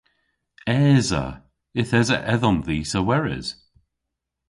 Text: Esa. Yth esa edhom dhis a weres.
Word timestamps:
Esa. 0.93 1.25
Yth 1.79 1.95
esa 1.99 2.17
edhom 2.33 2.57
dhis 2.67 2.91
a 2.99 3.01
weres. 3.07 3.47